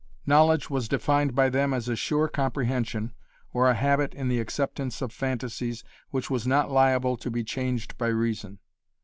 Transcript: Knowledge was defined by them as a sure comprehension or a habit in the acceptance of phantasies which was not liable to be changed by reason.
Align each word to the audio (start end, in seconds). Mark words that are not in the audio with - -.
Knowledge 0.25 0.67
was 0.71 0.87
defined 0.87 1.35
by 1.35 1.49
them 1.49 1.75
as 1.75 1.87
a 1.87 1.95
sure 1.95 2.27
comprehension 2.27 3.13
or 3.53 3.69
a 3.69 3.75
habit 3.75 4.15
in 4.15 4.29
the 4.29 4.39
acceptance 4.39 4.99
of 4.99 5.11
phantasies 5.13 5.83
which 6.09 6.27
was 6.27 6.47
not 6.47 6.71
liable 6.71 7.15
to 7.17 7.29
be 7.29 7.43
changed 7.43 7.95
by 7.99 8.07
reason. 8.07 8.57